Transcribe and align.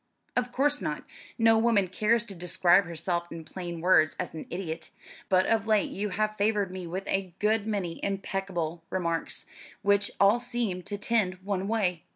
"Of 0.35 0.51
course 0.51 0.81
not; 0.81 1.03
no 1.37 1.59
woman 1.59 1.87
cares 1.87 2.23
to 2.23 2.33
describe 2.33 2.85
herself 2.85 3.31
in 3.31 3.43
plain 3.45 3.81
words 3.81 4.15
as 4.19 4.33
an 4.33 4.47
idiot; 4.49 4.89
but 5.29 5.45
of 5.45 5.67
late 5.67 5.91
you 5.91 6.09
have 6.09 6.37
favoured 6.37 6.71
me 6.71 6.87
with 6.87 7.07
a 7.07 7.35
good 7.37 7.67
many 7.67 7.99
imbecile 7.99 8.81
remarks, 8.89 9.45
which 9.83 10.09
all 10.19 10.39
seem 10.39 10.81
to 10.81 10.97
tend 10.97 11.35
one 11.43 11.67
way. 11.67 12.01